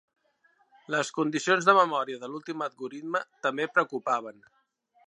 Les 0.95 1.11
condicions 1.17 1.67
de 1.69 1.75
memòria 1.81 2.23
de 2.25 2.31
l'últim 2.33 2.67
algoritme 2.69 3.23
també 3.47 3.71
preocupaven. 3.79 4.47